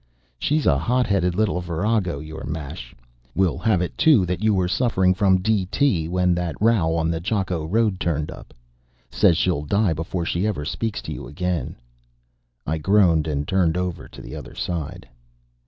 [0.39, 2.95] She's a hot headed little virago, your mash.
[3.35, 5.67] 'Will have it too that you were suffering from D.
[5.67, 6.07] T.
[6.07, 8.51] when that row on the Jakko road turned up.
[9.11, 11.75] 'Says she'll die before she ever speaks to you again."
[12.65, 15.07] I groaned and turned over to the other side.